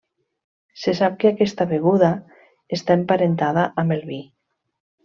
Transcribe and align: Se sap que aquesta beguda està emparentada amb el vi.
Se 0.83 0.93
sap 0.99 1.19
que 1.23 1.33
aquesta 1.33 1.67
beguda 1.75 2.11
està 2.79 2.99
emparentada 3.03 3.71
amb 3.85 3.99
el 3.99 4.07
vi. 4.13 4.23